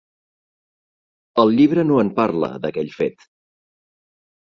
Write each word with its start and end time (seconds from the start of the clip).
El 1.45 1.53
llibre 1.61 1.85
no 1.91 2.01
en 2.07 2.11
parla, 2.23 2.53
d'aquell 2.67 2.93
fet. 2.99 3.31